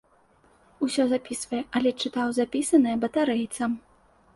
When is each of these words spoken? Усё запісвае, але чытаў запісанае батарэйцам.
Усё 0.87 1.03
запісвае, 1.11 1.61
але 1.81 1.95
чытаў 2.03 2.27
запісанае 2.41 3.01
батарэйцам. 3.09 3.83